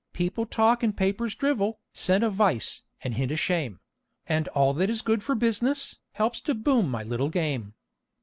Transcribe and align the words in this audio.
People 0.13 0.47
talk 0.47 0.81
and 0.81 0.97
papers 0.97 1.35
drivel, 1.35 1.79
scent 1.93 2.23
a 2.23 2.31
vice, 2.31 2.81
and 3.03 3.13
hint 3.13 3.31
a 3.31 3.35
shame; 3.37 3.79
And 4.25 4.47
all 4.47 4.73
that 4.73 4.89
is 4.89 5.03
good 5.03 5.21
for 5.21 5.35
business, 5.35 5.99
helps 6.13 6.41
to 6.41 6.55
boom 6.55 6.89
my 6.89 7.03
little 7.03 7.29
game." 7.29 7.75